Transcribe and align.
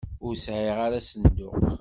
Ur 0.25 0.33
sɛiɣ 0.45 0.77
ara 0.85 0.99
asenduq. 1.01 1.61